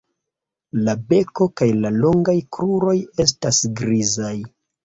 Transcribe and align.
La 0.87 0.95
beko 1.11 1.47
kaj 1.61 1.69
la 1.83 1.93
longaj 1.97 2.37
kruroj 2.57 2.97
estas 3.27 3.63
grizaj. 3.83 4.35